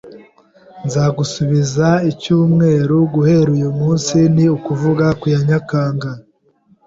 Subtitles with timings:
[0.85, 6.09] Nzagusubiza icyumweru guhera uyu munsi, ni ukuvuga ku ya Nyakanga.